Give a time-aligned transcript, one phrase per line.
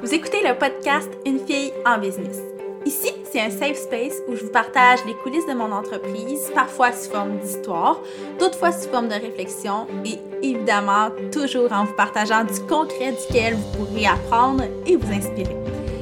[0.00, 2.38] Vous écoutez le podcast Une fille en business.
[2.86, 6.92] Ici, c'est un safe space où je vous partage les coulisses de mon entreprise, parfois
[6.92, 8.00] sous forme d'histoire,
[8.38, 13.54] d'autres fois sous forme de réflexion et évidemment toujours en vous partageant du concret duquel
[13.54, 15.56] vous pourrez apprendre et vous inspirer.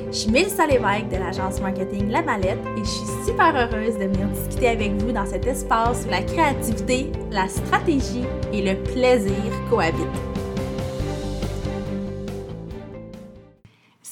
[0.09, 4.05] Je suis Mélissa Lévesque de l'agence marketing La Mallette et je suis super heureuse de
[4.05, 9.53] venir discuter avec vous dans cet espace où la créativité, la stratégie et le plaisir
[9.71, 10.36] cohabitent.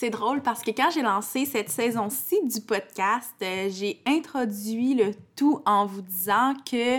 [0.04, 5.12] C'est drôle parce que quand j'ai lancé cette saison-ci du podcast, euh, j'ai introduit le
[5.34, 6.98] tout en vous disant que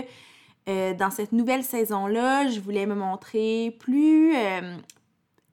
[0.68, 4.76] euh, dans cette nouvelle saison-là, je voulais me montrer plus, euh,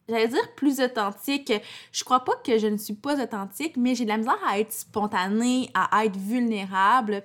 [0.10, 1.54] j'allais dire plus authentique.
[1.92, 4.58] Je crois pas que je ne suis pas authentique, mais j'ai de la misère à
[4.58, 7.22] être spontanée, à être vulnérable.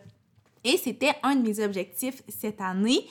[0.63, 3.07] Et c'était un de mes objectifs cette année.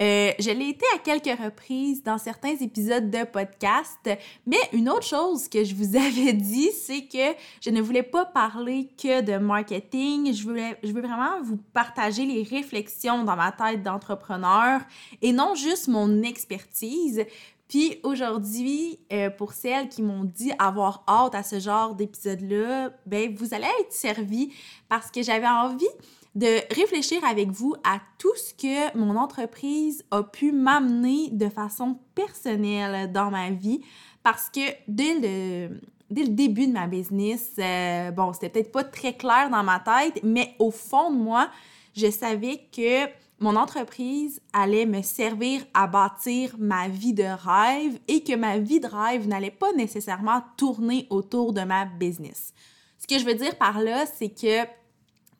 [0.00, 4.08] Euh, je l'ai été à quelques reprises dans certains épisodes de podcast,
[4.46, 8.24] mais une autre chose que je vous avais dit, c'est que je ne voulais pas
[8.24, 10.32] parler que de marketing.
[10.32, 14.80] Je, voulais, je veux vraiment vous partager les réflexions dans ma tête d'entrepreneur
[15.20, 17.24] et non juste mon expertise.
[17.68, 23.34] Puis aujourd'hui, euh, pour celles qui m'ont dit avoir hâte à ce genre d'épisode-là, ben
[23.34, 24.52] vous allez être servis
[24.90, 25.86] parce que j'avais envie
[26.34, 31.98] de réfléchir avec vous à tout ce que mon entreprise a pu m'amener de façon
[32.14, 33.82] personnelle dans ma vie
[34.22, 39.50] parce que dès le, début de ma business, euh, bon, c'était peut-être pas très clair
[39.50, 41.50] dans ma tête, mais au fond de moi,
[41.94, 43.10] je savais que
[43.40, 48.78] mon entreprise allait me servir à bâtir ma vie de rêve et que ma vie
[48.78, 52.54] de rêve n'allait pas nécessairement tourner autour de ma business.
[52.98, 54.64] Ce que je veux dire par là, c'est que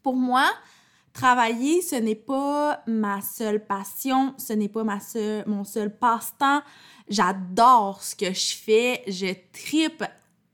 [0.03, 0.51] pour moi,
[1.13, 4.99] Travailler, ce n'est pas ma seule passion, ce n'est pas ma
[5.47, 6.63] mon seul passe-temps.
[7.09, 10.05] J'adore ce que je fais, je tripe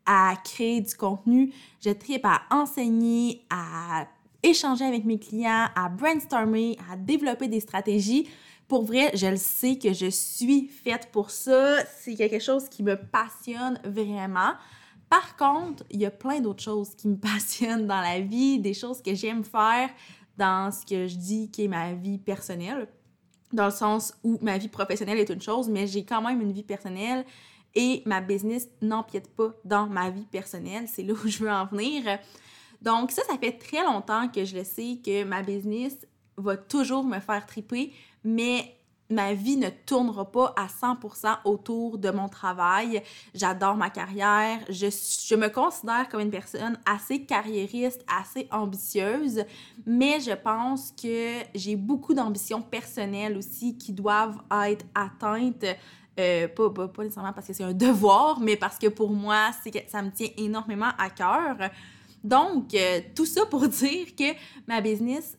[0.05, 1.53] à créer du contenu,
[1.85, 4.07] je tripe à enseigner, à
[4.43, 8.29] échanger avec mes clients, à brainstormer, à développer des stratégies.
[8.67, 11.85] Pour vrai, je le sais que je suis faite pour ça.
[12.01, 14.53] C'est quelque chose qui me passionne vraiment.
[15.09, 18.75] Par contre, il y a plein d'autres choses qui me passionnent dans la vie, des
[18.75, 19.89] choses que j'aime faire,
[20.39, 22.89] dans ce que je dis qui est ma vie personnelle,
[23.53, 26.53] dans le sens où ma vie professionnelle est une chose, mais j'ai quand même une
[26.53, 27.25] vie personnelle
[27.75, 30.87] et ma business n'empiète pas dans ma vie personnelle.
[30.87, 32.19] C'est là où je veux en venir.
[32.81, 35.97] Donc ça, ça fait très longtemps que je le sais que ma business
[36.37, 38.78] va toujours me faire triper, mais
[39.11, 43.03] ma vie ne tournera pas à 100% autour de mon travail.
[43.35, 44.61] J'adore ma carrière.
[44.69, 49.45] Je, me considère comme une personne assez carriériste, assez ambitieuse,
[49.87, 55.65] mais je pense que j'ai beaucoup d'ambitions personnelles aussi qui doivent être atteintes.
[56.19, 59.51] Euh, pas, nécessairement parce que c'est un devoir, mais parce que pour moi,
[59.87, 61.71] ça me tient énormément à cœur.
[62.25, 64.35] Donc, euh, tout ça pour dire que
[64.67, 65.39] ma business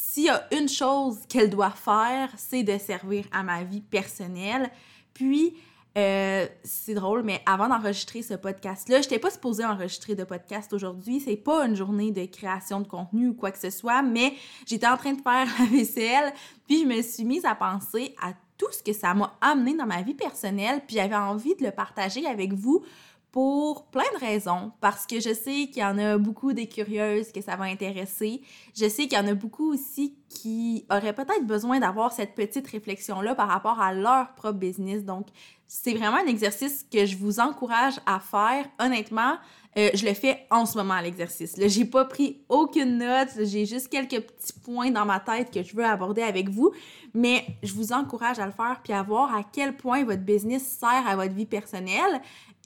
[0.00, 4.70] s'il y a une chose qu'elle doit faire, c'est de servir à ma vie personnelle.
[5.12, 5.56] Puis,
[5.96, 10.72] euh, c'est drôle, mais avant d'enregistrer ce podcast-là, je n'étais pas supposée enregistrer de podcast
[10.72, 11.18] aujourd'hui.
[11.18, 14.34] C'est pas une journée de création de contenu ou quoi que ce soit, mais
[14.66, 16.32] j'étais en train de faire la vaisselle,
[16.68, 19.86] puis je me suis mise à penser à tout ce que ça m'a amené dans
[19.86, 22.84] ma vie personnelle, puis j'avais envie de le partager avec vous
[23.30, 27.30] pour plein de raisons, parce que je sais qu'il y en a beaucoup des curieuses
[27.30, 28.40] que ça va intéresser.
[28.74, 32.66] Je sais qu'il y en a beaucoup aussi qui auraient peut-être besoin d'avoir cette petite
[32.66, 35.04] réflexion-là par rapport à leur propre business.
[35.04, 35.26] Donc,
[35.66, 38.64] c'est vraiment un exercice que je vous encourage à faire.
[38.78, 39.36] Honnêtement,
[39.76, 41.54] euh, je le fais en ce moment, l'exercice.
[41.58, 45.76] J'ai pas pris aucune note, j'ai juste quelques petits points dans ma tête que je
[45.76, 46.72] veux aborder avec vous,
[47.14, 50.62] mais je vous encourage à le faire puis à voir à quel point votre business
[50.62, 52.20] sert à votre vie personnelle.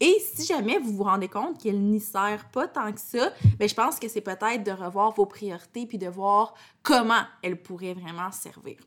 [0.04, 3.68] Et si jamais vous vous rendez compte qu'elle n'y sert pas tant que ça, bien,
[3.68, 7.94] je pense que c'est peut-être de revoir vos priorités puis de voir comment elle pourrait
[7.94, 8.78] vraiment servir.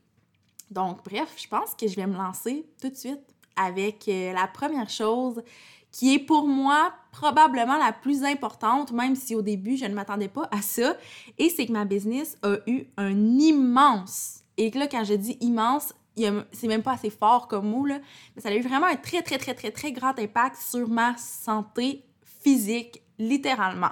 [0.70, 3.22] Donc, bref, je pense que je vais me lancer tout de suite
[3.56, 5.42] avec euh, la première chose
[5.90, 10.28] qui est pour moi probablement la plus importante, même si au début je ne m'attendais
[10.28, 10.98] pas à ça,
[11.38, 15.94] et c'est que ma business a eu un immense, et là quand je dis immense,
[16.16, 17.98] c'est même pas assez fort comme mot, là,
[18.34, 21.16] mais ça a eu vraiment un très, très, très, très, très grand impact sur ma
[21.16, 22.04] santé
[22.42, 23.90] physique, littéralement.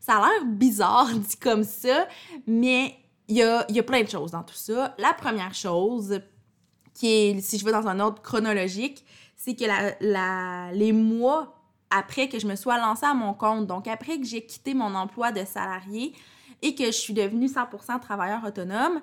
[0.00, 2.06] Ça a l'air bizarre dit comme ça,
[2.46, 2.96] mais
[3.28, 4.94] il y a, y a plein de choses dans tout ça.
[4.98, 6.20] La première chose,
[6.94, 9.04] qui est, si je veux dans un ordre chronologique,
[9.36, 11.52] c'est que les mois
[11.90, 14.94] après que je me sois lancée à mon compte, donc après que j'ai quitté mon
[14.94, 16.14] emploi de salarié
[16.62, 19.00] et que je suis devenue 100% travailleur autonome,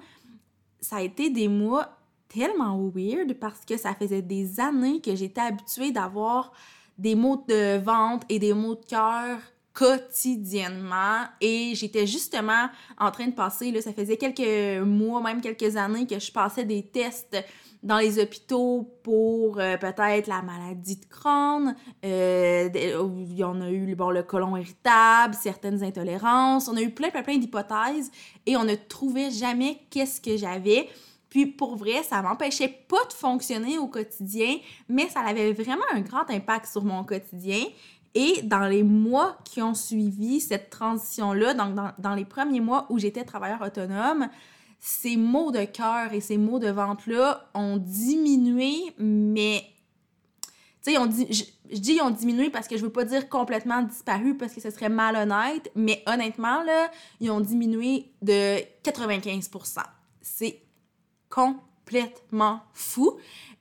[0.81, 1.97] ça a été des mois
[2.33, 6.51] tellement weird parce que ça faisait des années que j'étais habituée d'avoir
[6.97, 9.39] des maux de ventre et des maux de cœur
[9.74, 12.69] quotidiennement et j'étais justement
[13.00, 16.63] en train de passer là ça faisait quelques mois même quelques années que je passais
[16.63, 17.35] des tests
[17.81, 21.75] dans les hôpitaux pour euh, peut-être la maladie de Crohn
[22.06, 26.91] euh, il y en a eu bon, le colon irritable certaines intolérances on a eu
[26.91, 28.12] plein plein plein d'hypothèses
[28.45, 30.88] et on ne trouvait jamais qu'est-ce que j'avais
[31.33, 34.57] puis pour vrai, ça m'empêchait pas de fonctionner au quotidien,
[34.88, 37.65] mais ça avait vraiment un grand impact sur mon quotidien.
[38.13, 43.00] Et dans les mois qui ont suivi cette transition-là, donc dans, les premiers mois où
[43.00, 44.30] j'étais travailleur autonome,
[44.80, 49.63] ces maux de cœur et ces maux de ventre-là ont diminué, mais
[50.85, 51.00] tu sais,
[51.31, 54.62] je, je, dis ont diminué parce que je veux pas dire complètement disparu parce que
[54.62, 59.80] ce serait malhonnête, mais honnêtement, là, ils ont diminué de 95%.
[60.21, 60.62] C'est
[61.33, 63.18] complètement fou.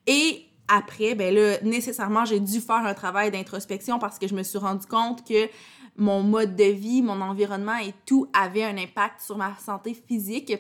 [0.07, 4.43] Et après, ben là, nécessairement, j'ai dû faire un travail d'introspection parce que je me
[4.43, 5.49] suis rendu compte que
[5.97, 10.53] mon mode de vie, mon environnement et tout avait un impact sur ma santé physique.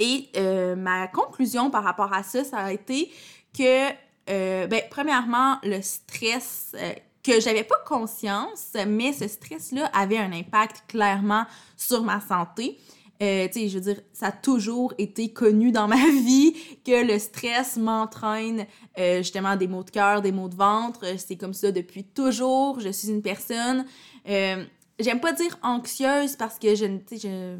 [0.00, 3.10] Et euh, ma conclusion par rapport à ça, ça a été
[3.56, 3.90] que,
[4.30, 6.92] euh, ben, premièrement, le stress, euh,
[7.22, 11.44] que j'avais pas conscience, mais ce stress-là avait un impact clairement
[11.76, 12.78] sur ma santé.
[13.20, 16.54] Euh, tu sais, je veux dire, ça a toujours été connu dans ma vie
[16.84, 18.66] que le stress m'entraîne
[18.98, 21.04] euh, justement des maux de cœur, des maux de ventre.
[21.18, 22.78] C'est comme ça depuis toujours.
[22.80, 23.84] Je suis une personne,
[24.28, 24.64] euh,
[25.00, 27.56] j'aime pas dire anxieuse parce que je, je,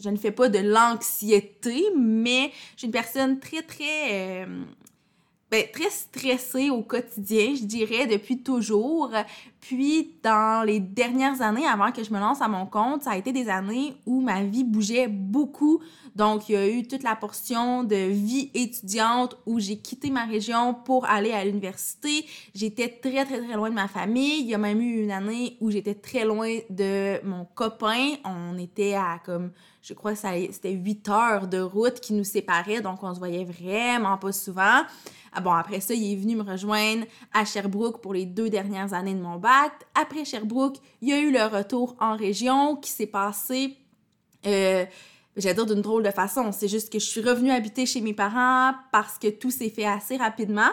[0.00, 4.46] je ne fais pas de l'anxiété, mais je suis une personne très, très
[5.50, 9.10] ben, très stressée au quotidien, je dirais, depuis toujours.
[9.60, 13.16] Puis, dans les dernières années, avant que je me lance à mon compte, ça a
[13.16, 15.80] été des années où ma vie bougeait beaucoup.
[16.16, 20.24] Donc, il y a eu toute la portion de vie étudiante où j'ai quitté ma
[20.24, 22.26] région pour aller à l'université.
[22.54, 24.40] J'étais très, très, très loin de ma famille.
[24.40, 28.14] Il y a même eu une année où j'étais très loin de mon copain.
[28.24, 29.50] On était à comme,
[29.82, 32.80] je crois que c'était 8 heures de route qui nous séparaient.
[32.80, 34.82] Donc, on se voyait vraiment pas souvent.
[35.32, 38.92] Ah bon, après ça, il est venu me rejoindre à Sherbrooke pour les deux dernières
[38.94, 39.49] années de mon bac.
[39.94, 43.76] Après Sherbrooke, il y a eu le retour en région qui s'est passé,
[44.46, 44.84] euh,
[45.36, 46.52] j'allais dire d'une drôle de façon.
[46.52, 49.86] C'est juste que je suis revenue habiter chez mes parents parce que tout s'est fait
[49.86, 50.70] assez rapidement.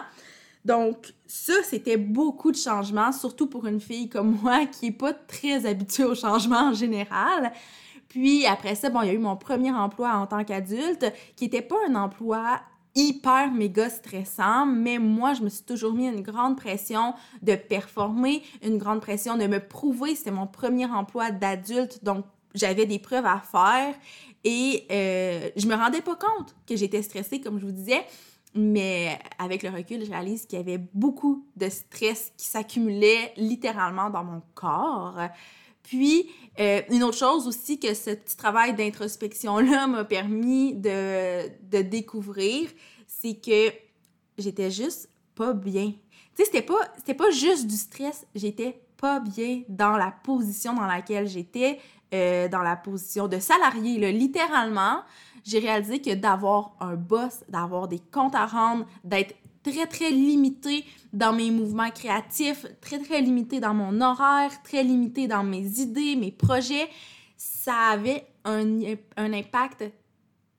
[0.64, 5.12] Donc, ça, c'était beaucoup de changements, surtout pour une fille comme moi qui n'est pas
[5.12, 7.52] très habituée au changement en général.
[8.08, 11.44] Puis après ça, bon, il y a eu mon premier emploi en tant qu'adulte, qui
[11.44, 12.60] n'était pas un emploi
[12.98, 18.42] hyper méga stressant, mais moi, je me suis toujours mis une grande pression de performer,
[18.60, 20.16] une grande pression de me prouver.
[20.16, 22.24] C'était mon premier emploi d'adulte, donc
[22.54, 23.94] j'avais des preuves à faire
[24.42, 28.04] et euh, je me rendais pas compte que j'étais stressée, comme je vous disais.
[28.54, 34.10] Mais avec le recul, je réalise qu'il y avait beaucoup de stress qui s'accumulait littéralement
[34.10, 35.18] dans mon corps.
[35.88, 36.30] Puis,
[36.60, 42.68] euh, une autre chose aussi que ce petit travail d'introspection-là m'a permis de, de découvrir,
[43.06, 43.72] c'est que
[44.36, 45.92] j'étais juste pas bien.
[46.36, 50.86] Tu sais, c'était pas, pas juste du stress, j'étais pas bien dans la position dans
[50.86, 51.78] laquelle j'étais,
[52.12, 55.00] euh, dans la position de salarié, littéralement.
[55.44, 60.84] J'ai réalisé que d'avoir un boss, d'avoir des comptes à rendre, d'être très, très limité
[61.12, 66.16] dans mes mouvements créatifs, très, très limité dans mon horaire, très limité dans mes idées,
[66.16, 66.88] mes projets.
[67.36, 68.80] Ça avait un,
[69.16, 69.84] un impact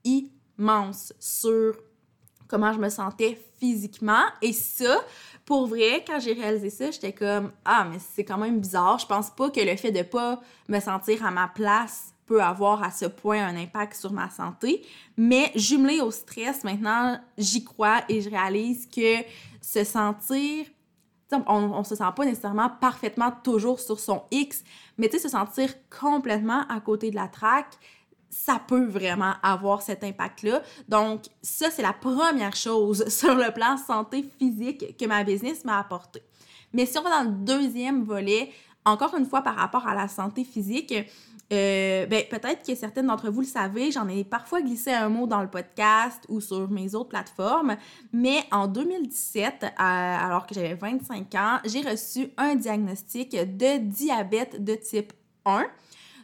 [0.04, 1.76] immense sur
[2.48, 4.24] comment je me sentais physiquement.
[4.42, 5.02] Et ça,
[5.46, 9.00] pour vrai, quand j'ai réalisé ça, j'étais comme Ah, mais c'est quand même bizarre.
[9.00, 12.92] Je pense pas que le fait de pas me sentir à ma place avoir à
[12.92, 14.86] ce point un impact sur ma santé.
[15.18, 19.24] Mais jumelé au stress, maintenant, j'y crois et je réalise que
[19.62, 20.66] se sentir
[21.32, 24.64] on, on se sent pas nécessairement parfaitement toujours sur son X,
[24.98, 27.78] mais tu se sentir complètement à côté de la traque,
[28.30, 30.62] ça peut vraiment avoir cet impact-là.
[30.88, 35.80] Donc, ça, c'est la première chose sur le plan santé physique que ma business m'a
[35.80, 36.22] apporté.
[36.74, 38.52] Mais si on va dans le deuxième volet,
[38.86, 40.94] encore une fois par rapport à la santé physique,
[41.52, 45.26] euh, ben, peut-être que certaines d'entre vous le savez, j'en ai parfois glissé un mot
[45.26, 47.76] dans le podcast ou sur mes autres plateformes,
[48.14, 54.64] mais en 2017, euh, alors que j'avais 25 ans, j'ai reçu un diagnostic de diabète
[54.64, 55.12] de type
[55.46, 55.66] 1.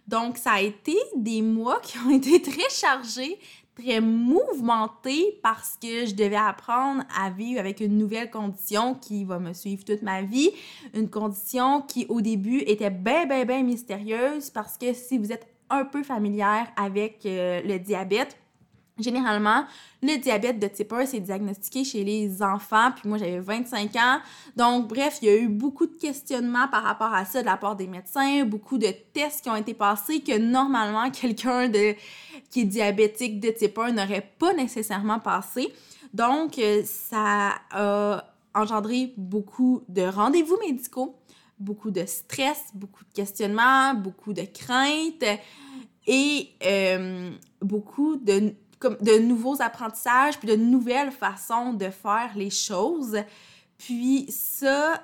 [0.07, 3.39] Donc, ça a été des mois qui ont été très chargés,
[3.75, 9.39] très mouvementés parce que je devais apprendre à vivre avec une nouvelle condition qui va
[9.39, 10.51] me suivre toute ma vie.
[10.93, 15.47] Une condition qui, au début, était bien, bien, bien mystérieuse parce que si vous êtes
[15.69, 18.37] un peu familière avec euh, le diabète,
[18.97, 19.65] Généralement,
[20.01, 24.19] le diabète de type 1, c'est diagnostiqué chez les enfants, puis moi j'avais 25 ans.
[24.55, 27.57] Donc, bref, il y a eu beaucoup de questionnements par rapport à ça de la
[27.57, 31.93] part des médecins, beaucoup de tests qui ont été passés que normalement quelqu'un de
[32.49, 35.73] qui est diabétique de type 1 n'aurait pas nécessairement passé.
[36.13, 38.23] Donc, euh, ça a
[38.53, 41.17] engendré beaucoup de rendez-vous médicaux,
[41.59, 45.39] beaucoup de stress, beaucoup de questionnements, beaucoup de craintes
[46.07, 52.49] et euh, beaucoup de comme de nouveaux apprentissages, puis de nouvelles façons de faire les
[52.49, 53.17] choses.
[53.77, 55.01] Puis ça,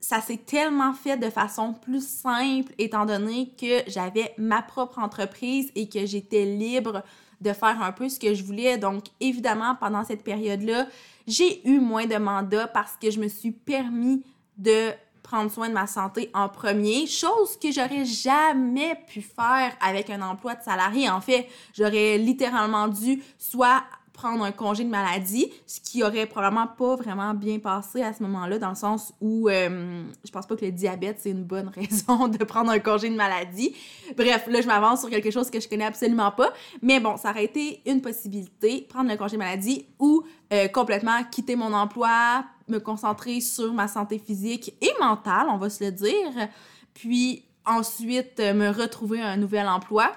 [0.00, 5.70] ça s'est tellement fait de façon plus simple étant donné que j'avais ma propre entreprise
[5.74, 7.02] et que j'étais libre
[7.40, 8.78] de faire un peu ce que je voulais.
[8.78, 10.86] Donc évidemment, pendant cette période-là,
[11.26, 14.22] j'ai eu moins de mandats parce que je me suis permis
[14.58, 14.90] de
[15.22, 20.22] prendre soin de ma santé en premier, chose que j'aurais jamais pu faire avec un
[20.22, 21.08] emploi de salarié.
[21.08, 26.66] En fait, j'aurais littéralement dû soit prendre un congé de maladie, ce qui aurait probablement
[26.66, 30.54] pas vraiment bien passé à ce moment-là, dans le sens où euh, je pense pas
[30.54, 33.74] que le diabète, c'est une bonne raison de prendre un congé de maladie.
[34.16, 36.52] Bref, là, je m'avance sur quelque chose que je connais absolument pas,
[36.82, 41.24] mais bon, ça aurait été une possibilité, prendre un congé de maladie ou euh, complètement
[41.30, 45.92] quitter mon emploi, me concentrer sur ma santé physique et mentale, on va se le
[45.92, 46.48] dire,
[46.94, 50.12] puis ensuite euh, me retrouver un nouvel emploi.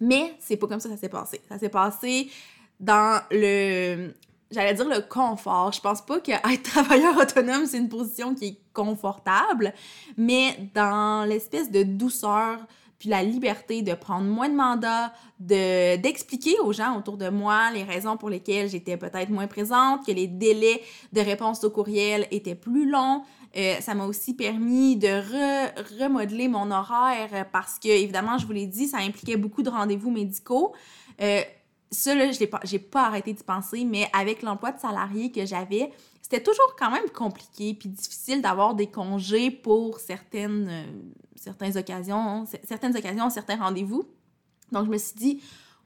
[0.00, 1.40] Mais c'est pas comme ça que ça s'est passé.
[1.48, 2.30] Ça s'est passé
[2.78, 4.12] dans le
[4.50, 5.72] j'allais dire le confort.
[5.72, 9.72] Je pense pas qu'être travailleur autonome, c'est une position qui est confortable,
[10.16, 12.58] mais dans l'espèce de douceur,
[12.98, 17.70] puis la liberté de prendre moins de mandats, de, d'expliquer aux gens autour de moi
[17.72, 20.80] les raisons pour lesquelles j'étais peut-être moins présente, que les délais
[21.12, 23.22] de réponse au courriel étaient plus longs.
[23.56, 25.08] Euh, ça m'a aussi permis de
[26.02, 30.10] remodeler mon horaire parce que, évidemment, je vous l'ai dit, ça impliquait beaucoup de rendez-vous
[30.10, 30.74] médicaux.
[31.20, 31.40] Euh,
[31.90, 32.60] ça, là, je n'ai pas,
[32.90, 35.90] pas arrêté d'y penser, mais avec l'emploi de salarié que j'avais,
[36.28, 40.84] c'était toujours quand même compliqué puis difficile d'avoir des congés pour certaines, euh,
[41.36, 44.08] certaines occasions, certaines occasions, certains rendez-vous.
[44.72, 45.40] Donc, je me suis dit,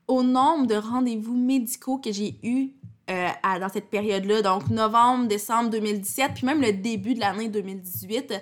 [0.08, 2.70] au nombre de rendez-vous médicaux que j'ai eus
[3.10, 8.32] euh, dans cette période-là, donc novembre, décembre 2017, puis même le début de l'année 2018,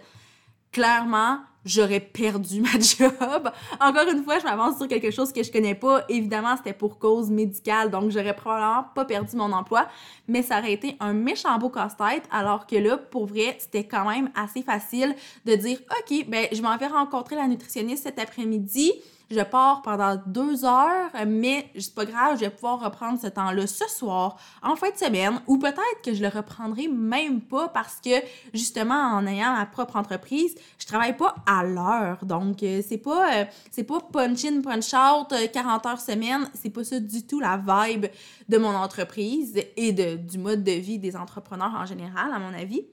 [0.73, 3.51] clairement, j'aurais perdu ma job.
[3.81, 6.05] Encore une fois, je m'avance sur quelque chose que je connais pas.
[6.09, 9.87] Évidemment, c'était pour cause médicale, donc j'aurais probablement pas perdu mon emploi,
[10.27, 14.09] mais ça aurait été un méchant beau casse-tête, alors que là, pour vrai, c'était quand
[14.09, 18.93] même assez facile de dire, OK, ben, je m'en vais rencontrer la nutritionniste cet après-midi
[19.31, 23.67] je pars pendant deux heures, mais c'est pas grave, je vais pouvoir reprendre ce temps-là
[23.67, 28.01] ce soir, en fin de semaine, ou peut-être que je le reprendrai même pas parce
[28.03, 28.23] que,
[28.55, 32.25] justement, en ayant ma propre entreprise, je travaille pas à l'heure.
[32.25, 36.49] Donc, euh, c'est pas, euh, c'est pas punch in, punch out, 40 euh, heures semaine,
[36.55, 38.07] c'est pas ça du tout la vibe
[38.49, 42.85] de mon entreprise et du mode de vie des entrepreneurs en général, à mon avis.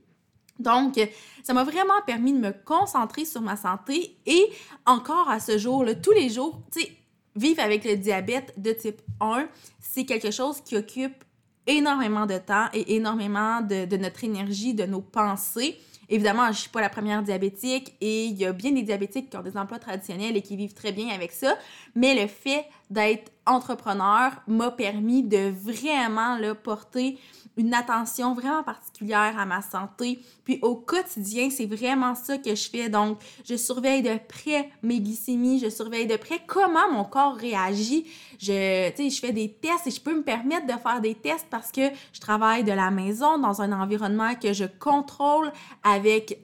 [0.59, 0.99] Donc,
[1.43, 4.45] ça m'a vraiment permis de me concentrer sur ma santé et
[4.85, 6.91] encore à ce jour, là, tous les jours, tu sais,
[7.35, 9.47] vivre avec le diabète de type 1,
[9.79, 11.23] c'est quelque chose qui occupe
[11.67, 15.77] énormément de temps et énormément de, de, notre énergie, de nos pensées.
[16.09, 19.37] Évidemment, je suis pas la première diabétique et il y a bien des diabétiques qui
[19.37, 21.55] ont des emplois traditionnels et qui vivent très bien avec ça,
[21.95, 27.19] mais le fait d'être entrepreneur m'a permis de vraiment le porter
[27.57, 30.19] une attention vraiment particulière à ma santé.
[30.43, 32.89] Puis au quotidien, c'est vraiment ça que je fais.
[32.89, 38.05] Donc, je surveille de près mes glycémies, je surveille de près comment mon corps réagit.
[38.39, 41.71] Je, je fais des tests et je peux me permettre de faire des tests parce
[41.71, 45.51] que je travaille de la maison dans un environnement que je contrôle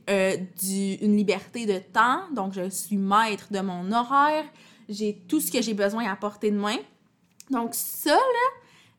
[0.09, 2.21] euh, du, une liberté de temps.
[2.33, 4.45] Donc, je suis maître de mon horaire.
[4.89, 6.77] J'ai tout ce que j'ai besoin à portée de main.
[7.49, 8.17] Donc, ça,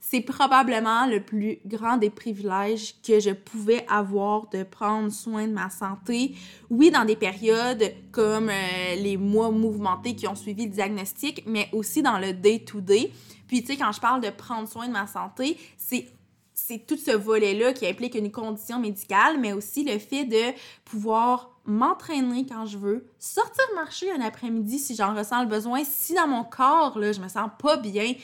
[0.00, 5.52] c'est probablement le plus grand des privilèges que je pouvais avoir de prendre soin de
[5.52, 6.34] ma santé.
[6.70, 11.68] Oui, dans des périodes comme euh, les mois mouvementés qui ont suivi le diagnostic, mais
[11.72, 13.12] aussi dans le day-to-day.
[13.46, 16.06] Puis, tu sais, quand je parle de prendre soin de ma santé, c'est
[16.54, 20.52] c'est tout ce volet-là qui implique une condition médicale, mais aussi le fait de
[20.84, 26.14] pouvoir m'entraîner quand je veux, sortir marcher un après-midi si j'en ressens le besoin, si
[26.14, 28.14] dans mon corps, là, je me sens pas bien,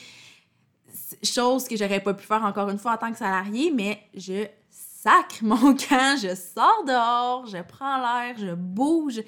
[1.23, 4.47] chose que j'aurais pas pu faire encore une fois en tant que salarié, mais je
[4.71, 9.23] sacre mon camp, je sors dehors, je prends l'air, je bouge.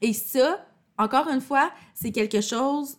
[0.00, 0.64] Et ça,
[0.98, 2.98] encore une fois, c'est quelque chose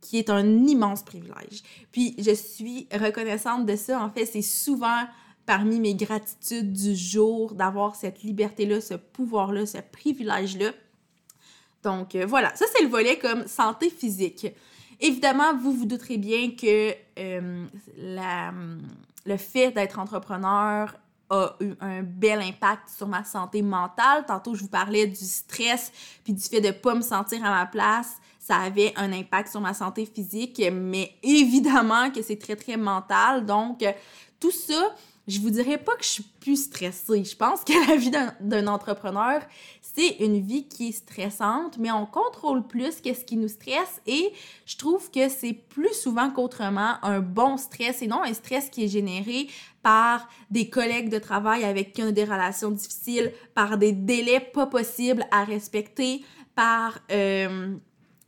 [0.00, 1.62] qui est un immense privilège.
[1.92, 4.02] Puis je suis reconnaissante de ça.
[4.02, 5.04] En fait, c'est souvent
[5.46, 10.70] parmi mes gratitudes du jour d'avoir cette liberté-là, ce pouvoir-là, ce privilège-là.
[11.82, 14.46] Donc euh, voilà, ça c'est le volet comme santé physique.
[15.00, 17.66] Évidemment, vous vous douterez bien que euh,
[19.24, 20.94] le fait d'être entrepreneur
[21.30, 24.26] a eu un bel impact sur ma santé mentale.
[24.26, 25.90] Tantôt, je vous parlais du stress
[26.22, 28.19] puis du fait de pas me sentir à ma place.
[28.50, 33.46] Ça avait un impact sur ma santé physique, mais évidemment que c'est très, très mental.
[33.46, 33.84] Donc,
[34.40, 34.92] tout ça,
[35.28, 37.22] je vous dirais pas que je suis plus stressée.
[37.22, 39.40] Je pense que la vie d'un entrepreneur,
[39.80, 44.32] c'est une vie qui est stressante, mais on contrôle plus qu'est-ce qui nous stresse et
[44.66, 48.82] je trouve que c'est plus souvent qu'autrement un bon stress et non un stress qui
[48.82, 49.46] est généré
[49.84, 54.40] par des collègues de travail avec qui on a des relations difficiles, par des délais
[54.40, 56.24] pas possibles à respecter,
[56.56, 57.76] par euh,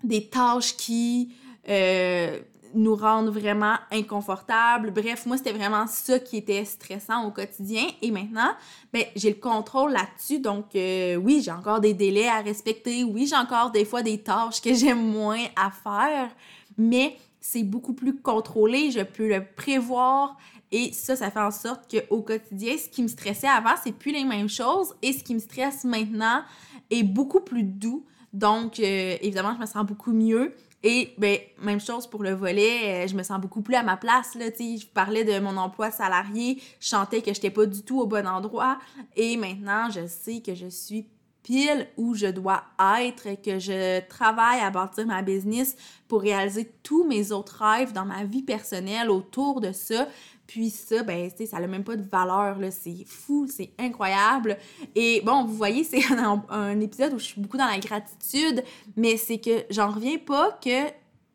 [0.05, 1.35] des tâches qui
[1.69, 2.41] euh,
[2.75, 4.91] nous rendent vraiment inconfortables.
[4.91, 7.85] Bref, moi, c'était vraiment ça qui était stressant au quotidien.
[8.01, 8.53] Et maintenant,
[8.93, 10.41] ben, j'ai le contrôle là-dessus.
[10.41, 13.05] Donc, euh, oui, j'ai encore des délais à respecter.
[13.05, 16.31] Oui, j'ai encore des fois des tâches que j'aime moins à faire.
[16.79, 18.91] Mais c'est beaucoup plus contrôlé.
[18.91, 20.37] Je peux le prévoir.
[20.71, 24.13] Et ça, ça fait en sorte qu'au quotidien, ce qui me stressait avant, c'est plus
[24.13, 24.95] les mêmes choses.
[25.03, 26.43] Et ce qui me stresse maintenant
[26.91, 28.07] est beaucoup plus doux.
[28.33, 30.55] Donc, euh, évidemment, je me sens beaucoup mieux.
[30.85, 33.97] Et ben, même chose pour le volet, euh, je me sens beaucoup plus à ma
[33.97, 34.35] place.
[34.35, 38.01] Là, je parlais de mon emploi salarié, je sentais que je n'étais pas du tout
[38.01, 38.79] au bon endroit.
[39.15, 41.07] Et maintenant, je sais que je suis
[41.43, 42.65] pile où je dois
[43.01, 45.77] être, que je travaille à bâtir ma business
[46.09, 50.07] pour réaliser tous mes autres rêves dans ma vie personnelle autour de ça.
[50.53, 52.71] Puis ça, ben, tu sais, ça n'a même pas de valeur, là.
[52.71, 54.59] C'est fou, c'est incroyable.
[54.95, 56.03] Et bon, vous voyez, c'est
[56.51, 58.63] un, épisode où je suis beaucoup dans la gratitude,
[58.95, 60.91] mais c'est que j'en reviens pas que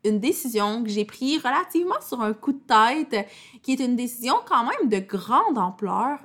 [0.08, 3.28] une décision que j'ai prise relativement sur un coup de tête,
[3.64, 6.20] qui est une décision quand même de grande ampleur,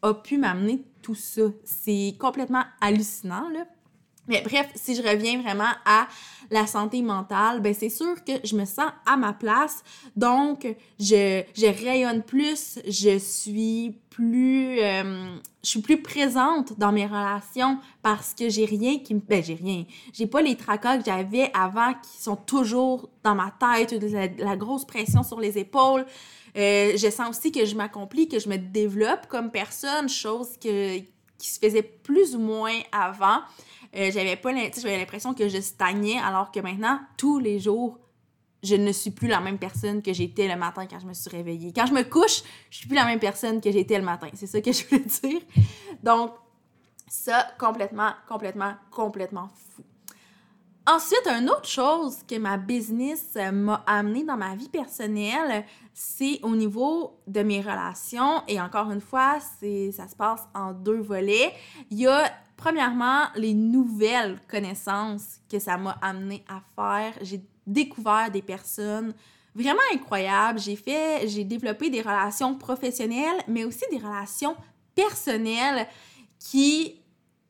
[0.00, 1.42] a pu m'amener tout ça.
[1.64, 3.66] C'est complètement hallucinant, là.
[4.28, 6.06] Mais bref, si je reviens vraiment à
[6.50, 9.82] la santé mentale, ben c'est sûr que je me sens à ma place.
[10.16, 10.66] Donc,
[10.98, 17.78] je, je rayonne plus, je suis plus euh, je suis plus présente dans mes relations
[18.02, 19.84] parce que j'ai rien qui me ben j'ai rien.
[20.12, 24.56] J'ai pas les tracas que j'avais avant qui sont toujours dans ma tête, la, la
[24.56, 26.04] grosse pression sur les épaules.
[26.56, 30.98] Euh, je sens aussi que je m'accomplis, que je me développe comme personne, chose que,
[31.38, 33.40] qui se faisait plus ou moins avant.
[33.96, 34.38] Euh, j'avais
[34.98, 37.98] l'impression que je stagnais alors que maintenant tous les jours
[38.62, 41.30] je ne suis plus la même personne que j'étais le matin quand je me suis
[41.30, 41.72] réveillée.
[41.72, 44.28] Quand je me couche, je suis plus la même personne que j'étais le matin.
[44.34, 45.40] C'est ça que je voulais dire.
[46.02, 46.32] Donc
[47.06, 49.82] ça complètement complètement complètement fou.
[50.90, 56.56] Ensuite, une autre chose que ma business m'a amené dans ma vie personnelle, c'est au
[56.56, 58.42] niveau de mes relations.
[58.48, 61.52] Et encore une fois, ça se passe en deux volets.
[61.90, 67.12] Il y a premièrement les nouvelles connaissances que ça m'a amené à faire.
[67.20, 69.12] J'ai découvert des personnes
[69.54, 70.58] vraiment incroyables.
[70.58, 74.56] J'ai fait, j'ai développé des relations professionnelles, mais aussi des relations
[74.94, 75.86] personnelles
[76.38, 77.02] qui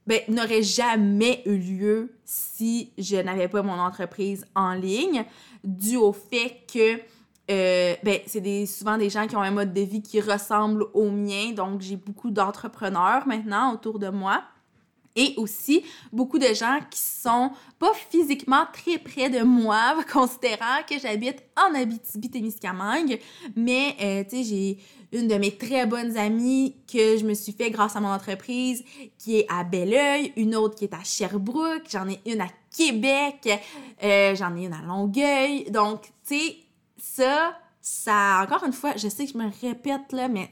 [0.08, 5.22] ben, n'aurait jamais eu lieu si je n'avais pas mon entreprise en ligne,
[5.62, 6.98] dû au fait que
[7.50, 10.86] euh, ben, c'est des, souvent des gens qui ont un mode de vie qui ressemble
[10.94, 14.42] au mien, donc j'ai beaucoup d'entrepreneurs maintenant autour de moi
[15.18, 17.50] et aussi beaucoup de gens qui sont
[17.80, 23.18] pas physiquement très près de moi, considérant que j'habite en Abitibi-Témiscamingue,
[23.56, 24.78] mais euh, tu sais, j'ai
[25.10, 28.84] une de mes très bonnes amies que je me suis fait grâce à mon entreprise
[29.18, 33.48] qui est à Belleuil, une autre qui est à Sherbrooke, j'en ai une à Québec,
[34.04, 35.64] euh, j'en ai une à Longueuil.
[35.70, 36.56] Donc, tu sais,
[36.96, 40.50] ça, ça, encore une fois, je sais que je me répète là, mais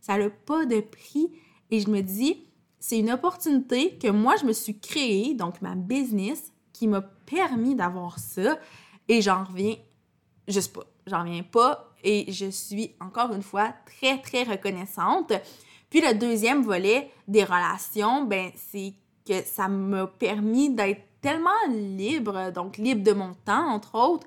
[0.00, 1.30] ça n'a pas de prix
[1.70, 2.47] et je me dis,
[2.80, 7.74] c'est une opportunité que moi, je me suis créée, donc ma business, qui m'a permis
[7.74, 8.58] d'avoir ça.
[9.08, 9.76] Et j'en reviens
[10.46, 10.84] juste pas.
[11.06, 11.92] J'en reviens pas.
[12.04, 15.32] Et je suis encore une fois très, très reconnaissante.
[15.90, 18.94] Puis le deuxième volet des relations, ben, c'est
[19.26, 24.26] que ça m'a permis d'être tellement libre, donc libre de mon temps, entre autres,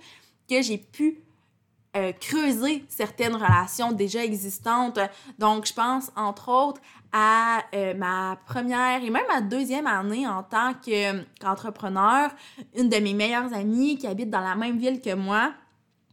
[0.49, 1.23] que j'ai pu
[1.95, 4.99] euh, creuser certaines relations déjà existantes.
[5.39, 10.43] Donc, je pense, entre autres, à euh, ma première et même ma deuxième année en
[10.43, 12.29] tant qu'entrepreneur.
[12.77, 15.51] Une de mes meilleures amies qui habite dans la même ville que moi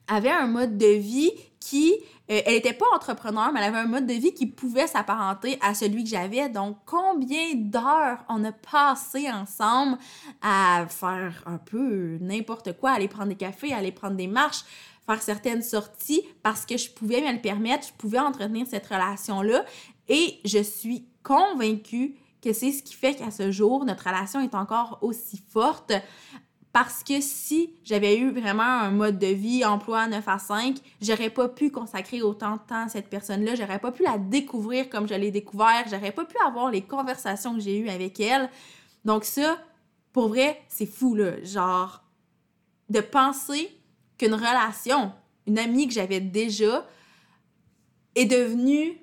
[0.08, 1.92] avait un mode de vie qui,
[2.30, 5.58] euh, elle n'était pas entrepreneur, mais elle avait un mode de vie qui pouvait s'apparenter
[5.60, 6.48] à celui que j'avais.
[6.48, 9.98] Donc, combien d'heures on a passé ensemble
[10.42, 14.64] à faire un peu n'importe quoi, aller prendre des cafés, aller prendre des marches,
[15.09, 19.64] faire certaines sorties parce que je pouvais me le permettre, je pouvais entretenir cette relation-là
[20.09, 24.55] et je suis convaincue que c'est ce qui fait qu'à ce jour, notre relation est
[24.55, 25.92] encore aussi forte
[26.73, 31.31] Parce que si j'avais eu vraiment un mode de vie, emploi 9 à 5, j'aurais
[31.31, 35.09] pas pu consacrer autant de temps à cette personne-là, j'aurais pas pu la découvrir comme
[35.09, 38.51] je l'ai découvert, j'aurais pas pu avoir les conversations que j'ai eues avec elle.
[39.05, 39.59] Donc ça,
[40.12, 41.42] pour vrai, c'est fou, là.
[41.42, 42.03] Genre,
[42.90, 43.71] de penser
[44.18, 45.12] qu'une relation,
[45.46, 46.87] une amie que j'avais déjà,
[48.14, 48.98] est devenue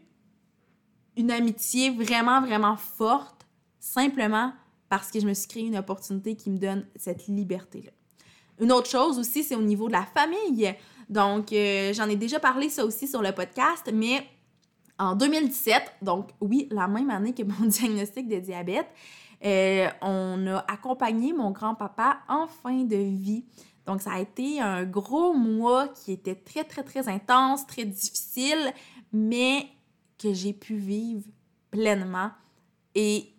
[1.17, 3.47] une amitié vraiment, vraiment forte,
[3.80, 4.54] simplement
[4.89, 7.91] parce que je me suis créé une opportunité qui me donne cette liberté-là.
[8.60, 10.73] Une autre chose aussi, c'est au niveau de la famille.
[11.10, 14.25] Donc, euh, j'en ai déjà parlé ça aussi sur le podcast, mais
[14.97, 18.88] en 2017, donc oui, la même année que mon diagnostic de diabète,
[19.43, 23.45] euh, on a accompagné mon grand-papa en fin de vie.
[23.86, 28.74] Donc, ça a été un gros mois qui était très, très, très intense, très difficile,
[29.13, 29.67] mais
[30.17, 31.24] que j'ai pu vivre
[31.71, 32.32] pleinement.
[32.95, 33.36] Et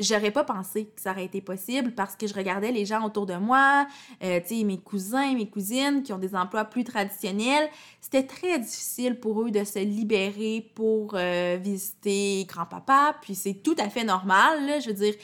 [0.00, 3.26] j'aurais pas pensé que ça aurait été possible parce que je regardais les gens autour
[3.26, 3.86] de moi,
[4.22, 7.68] euh, tu sais, mes cousins, mes cousines qui ont des emplois plus traditionnels.
[8.00, 13.76] C'était très difficile pour eux de se libérer pour euh, visiter grand-papa, puis c'est tout
[13.78, 15.14] à fait normal, là, je veux dire,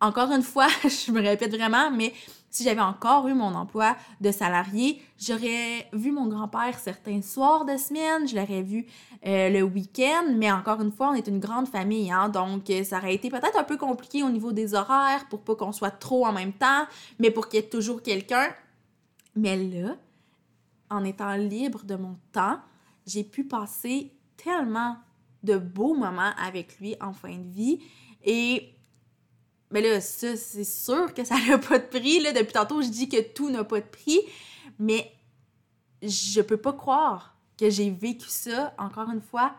[0.00, 2.12] encore une fois, je me répète vraiment, mais
[2.52, 7.78] si j'avais encore eu mon emploi de salarié, j'aurais vu mon grand-père certains soirs de
[7.78, 8.86] semaine, je l'aurais vu
[9.26, 12.84] euh, le week-end, mais encore une fois, on est une grande famille, hein, donc euh,
[12.84, 15.90] ça aurait été peut-être un peu compliqué au niveau des horaires pour pas qu'on soit
[15.90, 16.86] trop en même temps,
[17.18, 18.48] mais pour qu'il y ait toujours quelqu'un.
[19.34, 19.96] Mais là,
[20.90, 22.58] en étant libre de mon temps,
[23.06, 24.98] j'ai pu passer tellement
[25.42, 27.80] de beaux moments avec lui en fin de vie
[28.24, 28.74] et
[29.72, 32.20] mais là, ça, c'est sûr que ça n'a pas de prix.
[32.20, 32.32] Là.
[32.32, 34.20] Depuis tantôt, je dis que tout n'a pas de prix.
[34.78, 35.12] Mais
[36.02, 39.54] je peux pas croire que j'ai vécu ça, encore une fois,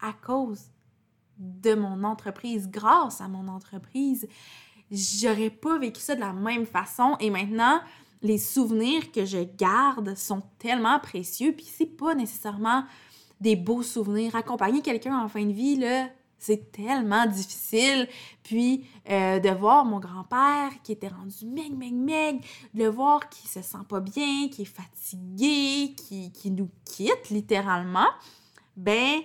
[0.00, 0.62] à cause
[1.38, 4.28] de mon entreprise, grâce à mon entreprise.
[4.90, 7.16] J'aurais pas vécu ça de la même façon.
[7.20, 7.80] Et maintenant,
[8.22, 11.52] les souvenirs que je garde sont tellement précieux.
[11.52, 12.84] Puis c'est pas nécessairement
[13.40, 14.36] des beaux souvenirs.
[14.36, 18.08] Accompagner quelqu'un en fin de vie, là, c'est tellement difficile.
[18.42, 22.40] Puis euh, de voir mon grand-père qui était rendu meg, meg, meg,
[22.74, 27.30] de le voir qui se sent pas bien, qui est fatigué, qui, qui nous quitte
[27.30, 28.08] littéralement,
[28.76, 29.20] ben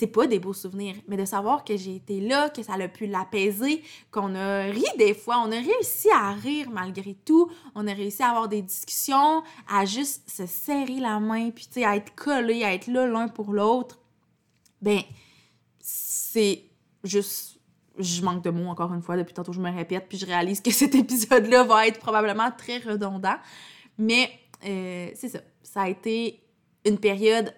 [0.00, 2.88] c'est pas des beaux souvenirs, mais de savoir que j'ai été là, que ça a
[2.88, 7.86] pu l'apaiser, qu'on a ri des fois, on a réussi à rire malgré tout, on
[7.86, 12.14] a réussi à avoir des discussions, à juste se serrer la main, puis à être
[12.14, 13.98] collés, à être là l'un pour l'autre.
[14.80, 15.02] Ben,
[15.80, 16.64] c'est
[17.04, 17.58] juste
[17.98, 20.60] je manque de mots encore une fois depuis tantôt je me répète puis je réalise
[20.60, 23.36] que cet épisode là va être probablement très redondant.
[23.98, 24.30] Mais
[24.64, 25.40] euh, c'est ça.
[25.62, 26.42] Ça a été
[26.84, 27.52] une période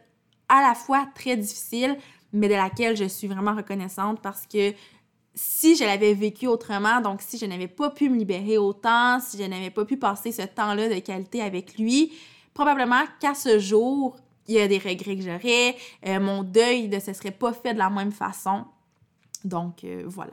[0.48, 1.96] à la fois très difficile
[2.32, 4.72] mais de laquelle je suis vraiment reconnaissante parce que
[5.34, 9.38] si je l'avais vécu autrement, donc si je n'avais pas pu me libérer autant, si
[9.38, 12.12] je n'avais pas pu passer ce temps-là de qualité avec lui,
[12.52, 14.16] probablement qu'à ce jour,
[14.48, 15.76] il y a des regrets que j'aurais,
[16.06, 18.64] euh, mon deuil ne se serait pas fait de la même façon.
[19.44, 20.32] Donc euh, voilà.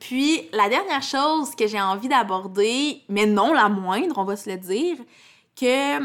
[0.00, 4.50] Puis la dernière chose que j'ai envie d'aborder, mais non la moindre, on va se
[4.50, 4.96] le dire,
[5.54, 6.00] que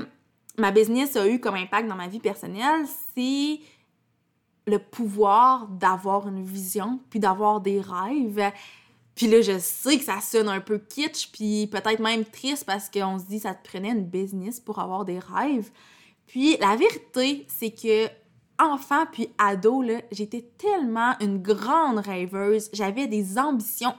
[0.58, 3.60] ma business a eu comme impact dans ma vie personnelle, c'est
[4.68, 8.52] le pouvoir d'avoir une vision, puis d'avoir des rêves.
[9.16, 12.90] Puis là, je sais que ça sonne un peu kitsch, puis peut-être même triste parce
[12.90, 15.72] qu'on se dit que ça te prenait une business pour avoir des rêves.
[16.28, 18.08] Puis la vérité, c'est que
[18.60, 22.70] enfant puis ado, j'étais tellement une grande rêveuse.
[22.74, 23.94] J'avais des ambitions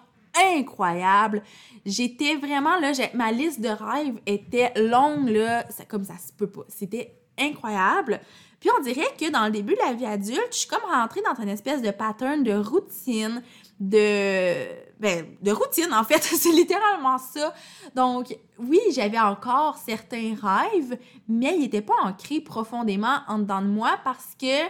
[0.55, 1.43] incroyables.
[1.85, 6.65] J'étais vraiment là, ma liste de rêves était longue là, comme ça se peut pas.
[6.69, 8.21] C'était incroyable.
[8.61, 11.23] Puis on dirait que dans le début de la vie adulte, je suis comme rentrée
[11.23, 13.43] dans une espèce de pattern de routine,
[13.79, 14.67] de
[15.01, 17.55] ben, de routine en fait, c'est littéralement ça.
[17.95, 23.69] Donc oui, j'avais encore certains rêves, mais ils n'étaient pas ancrés profondément en dedans de
[23.69, 24.67] moi parce que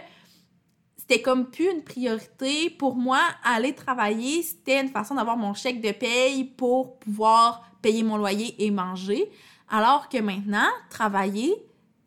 [0.97, 5.81] c'était comme plus une priorité pour moi aller travailler, c'était une façon d'avoir mon chèque
[5.81, 9.31] de paye pour pouvoir payer mon loyer et manger.
[9.69, 11.55] Alors que maintenant, travailler,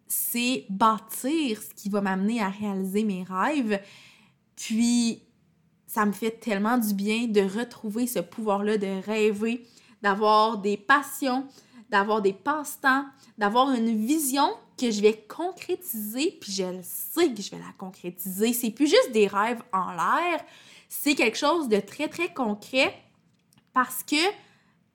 [0.06, 3.80] c'est bâtir ce qui va m'amener à réaliser mes rêves.
[4.56, 5.22] Puis
[5.92, 9.62] ça me fait tellement du bien de retrouver ce pouvoir-là de rêver,
[10.00, 11.46] d'avoir des passions,
[11.90, 13.04] d'avoir des passe-temps,
[13.36, 14.48] d'avoir une vision
[14.80, 18.54] que je vais concrétiser, puis je le sais que je vais la concrétiser.
[18.54, 20.42] C'est plus juste des rêves en l'air,
[20.88, 22.94] c'est quelque chose de très, très concret
[23.74, 24.16] parce que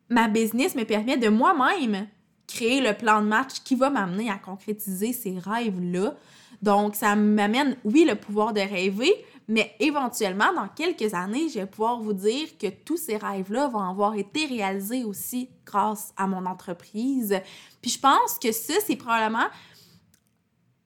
[0.09, 2.07] ma business me permet de moi-même
[2.47, 6.15] créer le plan de match qui va m'amener à concrétiser ces rêves-là.
[6.63, 9.13] Donc, ça m'amène, oui, le pouvoir de rêver,
[9.47, 13.79] Mais éventuellement, dans quelques années, je vais pouvoir vous dire que tous ces rêves-là vont
[13.79, 17.39] avoir été réalisés aussi grâce à mon entreprise.
[17.81, 19.47] Puis je pense que ça, c'est probablement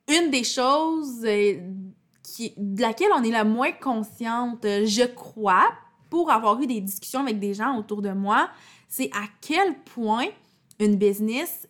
[0.08, 1.60] une des choses euh,
[2.24, 5.70] qui, de laquelle on est la moins consciente, je crois,
[6.10, 8.50] pour avoir eu des discussions avec des gens autour de moi,
[8.88, 10.28] c'est à quel point
[10.80, 11.68] une business,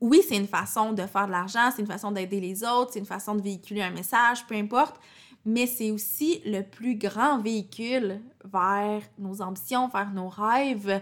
[0.00, 2.98] oui, c'est une façon de faire de l'argent, c'est une façon d'aider les autres, c'est
[2.98, 4.96] une façon de véhiculer un message, peu importe,
[5.46, 11.00] mais c'est aussi le plus grand véhicule vers nos ambitions, vers nos rêves.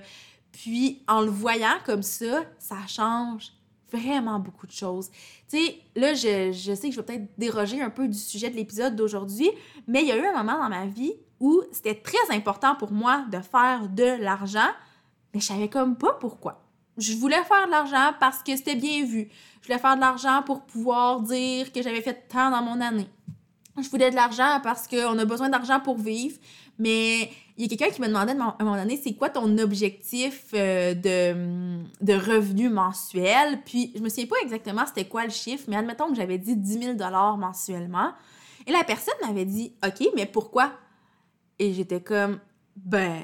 [0.52, 3.52] Puis en le voyant comme ça, ça change
[3.90, 5.10] vraiment beaucoup de choses.
[5.48, 8.56] Tu sais, là, je, sais que je vais peut-être déroger un peu du sujet de
[8.56, 9.50] l'épisode d'aujourd'hui,
[9.86, 12.92] mais il y a eu un moment dans ma vie où c'était très important pour
[12.92, 14.68] moi de faire de l'argent,
[15.32, 16.60] mais je savais comme pas pourquoi.
[16.96, 19.28] Je voulais faire de l'argent parce que c'était bien vu.
[19.60, 23.08] Je voulais faire de l'argent pour pouvoir dire que j'avais fait tant dans mon année.
[23.82, 26.36] Je voulais de l'argent parce qu'on a besoin d'argent pour vivre.
[26.78, 29.58] Mais il y a quelqu'un qui me demandait à un moment donné, c'est quoi ton
[29.58, 33.62] objectif euh, de, de revenu mensuel?
[33.64, 36.56] Puis je me souviens pas exactement c'était quoi le chiffre, mais admettons que j'avais dit
[36.56, 38.12] 10 000 mensuellement.
[38.66, 40.72] Et la personne m'avait dit, OK, mais pourquoi?
[41.58, 42.40] Et j'étais comme,
[42.76, 43.22] ben,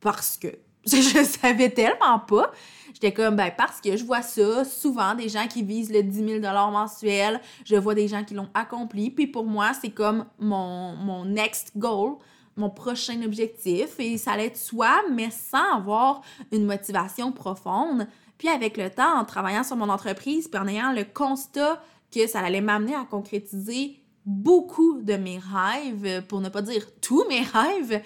[0.00, 0.48] parce que.
[0.86, 2.52] Je savais tellement pas.
[2.94, 6.40] J'étais comme, ben, parce que je vois ça souvent, des gens qui visent le 10
[6.40, 7.40] 000 mensuel.
[7.64, 9.10] Je vois des gens qui l'ont accompli.
[9.10, 12.14] Puis pour moi, c'est comme mon, mon next goal,
[12.56, 13.98] mon prochain objectif.
[13.98, 18.06] Et ça allait être soi, mais sans avoir une motivation profonde.
[18.38, 21.82] Puis avec le temps, en travaillant sur mon entreprise, puis en ayant le constat
[22.14, 27.24] que ça allait m'amener à concrétiser beaucoup de mes rêves, pour ne pas dire tous
[27.28, 28.02] mes rêves,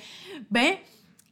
[0.51, 0.75] ben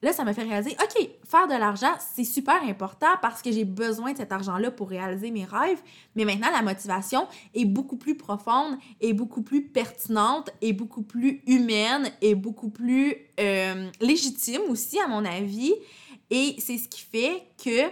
[0.03, 3.65] là, ça m'a fait réaliser, OK, faire de l'argent, c'est super important parce que j'ai
[3.65, 5.81] besoin de cet argent-là pour réaliser mes rêves.
[6.15, 11.43] Mais maintenant, la motivation est beaucoup plus profonde, et beaucoup plus pertinente, et beaucoup plus
[11.47, 15.75] humaine, et beaucoup plus euh, légitime aussi, à mon avis.
[16.31, 17.91] Et c'est ce qui fait que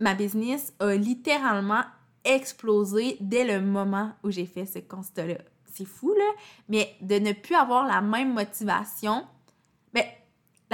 [0.00, 1.82] ma business a littéralement
[2.24, 5.38] explosé dès le moment où j'ai fait ce constat-là
[5.74, 6.32] c'est fou, là,
[6.68, 9.24] mais de ne plus avoir la même motivation,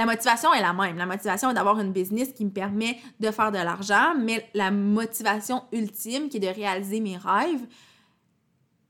[0.01, 0.97] la motivation est la même.
[0.97, 4.71] La motivation est d'avoir une business qui me permet de faire de l'argent, mais la
[4.71, 7.67] motivation ultime qui est de réaliser mes rêves,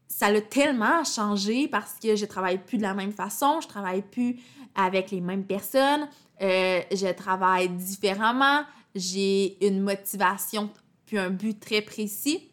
[0.08, 4.04] ça l'a tellement changé parce que je travaille plus de la même façon, je travaille
[4.04, 4.39] plus
[4.74, 6.08] avec les mêmes personnes,
[6.41, 8.63] euh, je travaille différemment,
[8.95, 10.69] j'ai une motivation
[11.06, 12.50] puis un but très précis.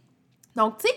[0.56, 0.94] Donc, tu sais,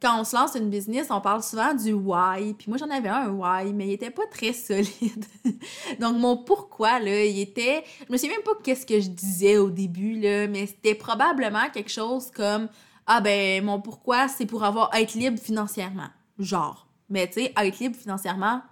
[0.00, 2.54] quand on se lance une business, on parle souvent du why.
[2.54, 5.24] Puis moi, j'en avais un why, mais il était pas très solide.
[6.00, 7.84] Donc, mon pourquoi, là, il était.
[8.06, 11.68] Je me sais même pas qu'est-ce que je disais au début, là, mais c'était probablement
[11.70, 12.68] quelque chose comme
[13.06, 16.08] Ah, ben, mon pourquoi, c'est pour avoir être libre financièrement.
[16.38, 16.86] Genre.
[17.10, 18.62] Mais tu sais, être libre financièrement,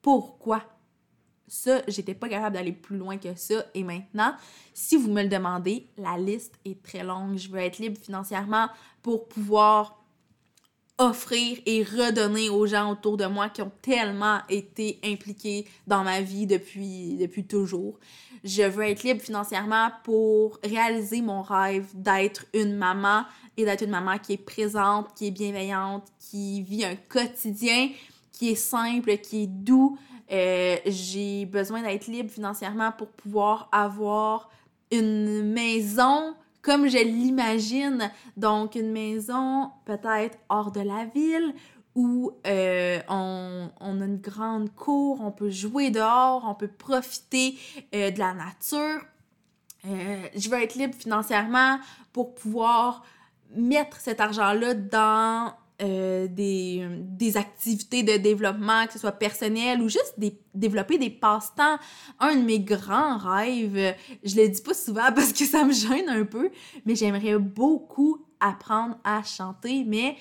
[0.00, 0.62] pourquoi?
[1.48, 3.66] Ça, j'étais pas capable d'aller plus loin que ça.
[3.74, 4.34] Et maintenant,
[4.72, 7.36] si vous me le demandez, la liste est très longue.
[7.36, 8.68] Je veux être libre financièrement
[9.02, 10.01] pour pouvoir
[10.98, 16.20] offrir et redonner aux gens autour de moi qui ont tellement été impliqués dans ma
[16.20, 17.98] vie depuis, depuis toujours.
[18.44, 23.24] Je veux être libre financièrement pour réaliser mon rêve d'être une maman
[23.56, 27.90] et d'être une maman qui est présente, qui est bienveillante, qui vit un quotidien
[28.32, 29.96] qui est simple, qui est doux.
[30.30, 34.50] Euh, j'ai besoin d'être libre financièrement pour pouvoir avoir
[34.90, 38.10] une maison comme je l'imagine.
[38.36, 41.54] Donc, une maison peut-être hors de la ville
[41.94, 47.58] où euh, on, a une grande cour, on peut jouer dehors, on peut profiter
[47.94, 49.04] euh, de la nature.
[49.86, 51.78] Euh, je veux être libre financièrement
[52.12, 53.04] pour pouvoir
[53.54, 59.88] mettre cet argent-là dans euh, des, des, activités de développement, que ce soit personnel ou
[59.88, 61.78] juste des, développer des passe-temps.
[62.20, 66.08] Un de mes grands rêves, je le dis pas souvent parce que ça me gêne
[66.08, 66.50] un peu,
[66.84, 70.16] mais j'aimerais beaucoup apprendre à chanter, mais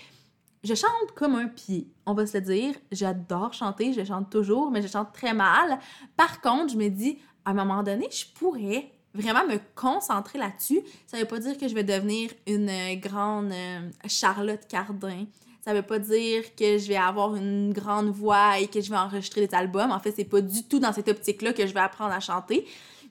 [0.64, 2.76] je chante comme un pied, on va se le dire.
[2.92, 5.80] J'adore chanter, je chante toujours, mais je chante très mal.
[6.16, 10.82] Par contre, je me dis, à un moment donné, je pourrais vraiment me concentrer là-dessus.
[11.08, 15.26] Ça veut pas dire que je vais devenir une grande euh, Charlotte Cardin.
[15.64, 18.98] Ça veut pas dire que je vais avoir une grande voix et que je vais
[18.98, 19.92] enregistrer des albums.
[19.92, 22.66] En fait, c'est pas du tout dans cette optique-là que je vais apprendre à chanter.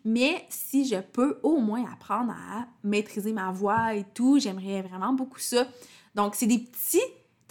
[0.05, 5.13] Mais si je peux au moins apprendre à maîtriser ma voix et tout, j'aimerais vraiment
[5.13, 5.67] beaucoup ça.
[6.15, 7.03] Donc, c'est des petits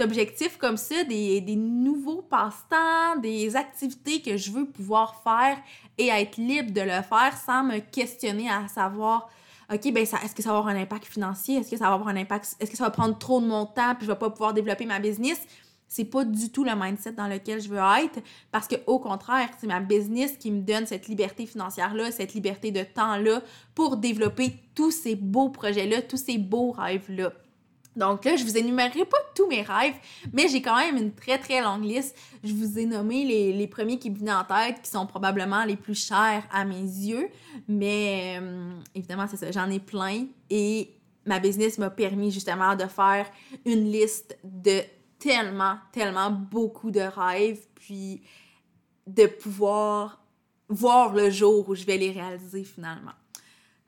[0.02, 5.58] objectifs comme ça, des, nouveaux passe-temps, des activités que je veux pouvoir faire
[5.98, 9.30] et être libre de le faire sans me questionner à savoir
[9.72, 11.58] OK, ben est-ce que ça va avoir un impact financier?
[11.58, 12.56] Est-ce que ça va avoir un impact?
[12.60, 14.86] Est-ce que ça va prendre trop de mon temps puis je vais pas pouvoir développer
[14.86, 15.40] ma business?
[15.90, 18.20] c'est pas du tout le mindset dans lequel je veux être
[18.52, 22.34] parce que au contraire, c'est ma business qui me donne cette liberté financière là, cette
[22.36, 23.42] liberté de temps là
[23.76, 27.34] pour développer tous ces beaux projets là, tous ces beaux rêves là.
[27.96, 29.96] Donc là, je vous énumérerai pas tous mes rêves,
[30.32, 32.18] mais j'ai quand même une très très longue liste.
[32.44, 35.76] Je vous ai nommé les, premiers qui me venaient en tête, qui sont probablement les
[35.76, 37.30] plus chers à mes yeux,
[37.68, 40.90] mais euh, évidemment, c'est ça, j'en ai plein et
[41.26, 43.30] ma business m'a permis justement de faire
[43.66, 44.82] une liste de
[45.20, 48.22] tellement, tellement beaucoup de rêves, puis
[49.06, 50.24] de pouvoir
[50.70, 53.12] voir le jour où je vais les réaliser finalement.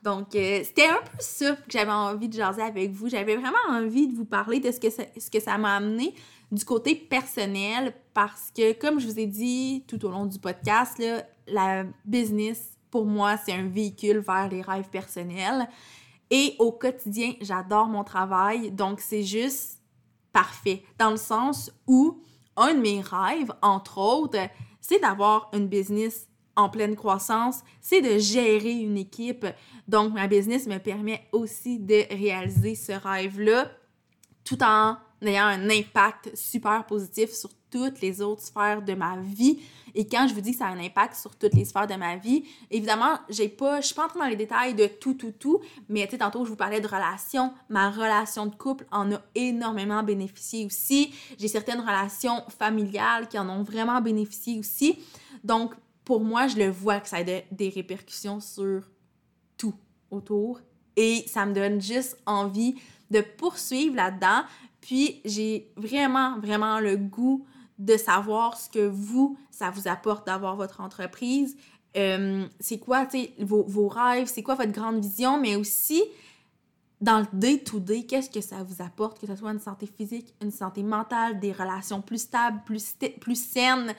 [0.04, 3.08] Donc, euh, c'était un peu ça que j'avais envie de jaser avec vous.
[3.08, 6.16] J'avais vraiment envie de vous parler de ce que ça, m'a amené
[6.52, 10.98] du côté personnel parce que, comme je vous ai dit tout au long du podcast,
[10.98, 15.68] là, la business, pour moi, c'est un véhicule vers les rêves personnels.
[16.32, 18.72] Et au quotidien, j'adore mon travail.
[18.72, 19.82] Donc, c'est juste
[20.34, 20.84] parfait.
[20.98, 22.20] Dans le sens où
[22.58, 28.18] un de mes rêves, entre autres, c'est d'avoir une business en pleine croissance, c'est de
[28.18, 29.46] gérer une équipe.
[29.88, 33.72] Donc, ma business me permet aussi de réaliser ce rêve-là
[34.44, 39.60] tout en ayant un impact super positif sur toutes les autres sphères de ma vie.
[39.94, 41.96] Et quand je vous dis que ça a un impact sur toutes les sphères de
[41.96, 45.32] ma vie, évidemment, j'ai pas, je suis pas entrée dans les détails de tout, tout,
[45.32, 47.54] tout, mais tu sais, tantôt, je vous parlais de relations.
[47.70, 51.14] Ma relation de couple en a énormément bénéficié aussi.
[51.38, 55.00] J'ai certaines relations familiales qui en ont vraiment bénéficié aussi.
[55.44, 55.74] Donc,
[56.12, 58.84] pour moi, je le vois que ça a des répercussions sur
[59.58, 59.74] tout
[60.10, 60.60] autour.
[60.98, 62.76] Et ça me donne juste envie
[63.12, 64.44] de poursuivre là-dedans.
[64.82, 67.46] Puis j'ai vraiment, vraiment le goût
[67.80, 71.56] de savoir ce que vous, ça vous apporte d'avoir votre entreprise.
[71.96, 73.08] Euh, c'est quoi,
[73.40, 76.04] vos, rêves, c'est quoi votre grande vision, mais aussi
[77.00, 80.52] dans le day-to-day, qu'est-ce que ça vous apporte, que ce soit une santé physique, une
[80.52, 83.96] santé mentale, des relations plus stables, plus saines.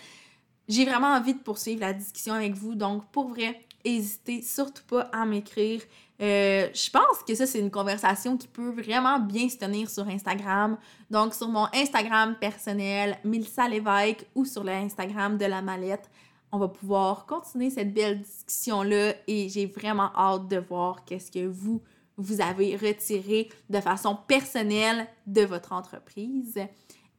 [0.68, 5.02] J'ai vraiment envie de poursuivre la discussion avec vous, donc pour vrai, n'hésitez surtout pas
[5.12, 5.82] à m'écrire.
[6.20, 10.06] Euh, je pense que ça, c'est une conversation qui peut vraiment bien se tenir sur
[10.06, 10.78] Instagram.
[11.10, 16.08] Donc, sur mon Instagram personnel, Milsa Lévesque, ou sur le Instagram de la mallette,
[16.52, 21.46] on va pouvoir continuer cette belle discussion-là et j'ai vraiment hâte de voir qu'est-ce que
[21.46, 21.80] vous,
[22.18, 26.60] vous avez retiré de façon personnelle de votre entreprise.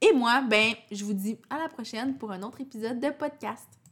[0.05, 3.79] Et moi, ben, je vous dis à la prochaine pour un autre épisode de podcast.